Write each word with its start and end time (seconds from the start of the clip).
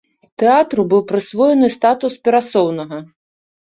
Тэатру 0.43 0.85
быў 0.93 1.05
прысвоены 1.13 1.71
статус 1.77 2.13
перасоўнага. 2.27 2.97